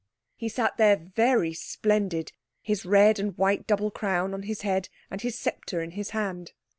[0.35, 2.31] He sat there very splendid,
[2.63, 6.53] his red and white double crown on his head, and his sceptre in his hand.